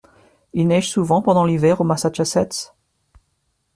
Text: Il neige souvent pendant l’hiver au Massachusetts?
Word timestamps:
Il 0.53 0.67
neige 0.67 0.89
souvent 0.89 1.21
pendant 1.21 1.45
l’hiver 1.45 1.79
au 1.79 1.83
Massachusetts? 1.83 2.73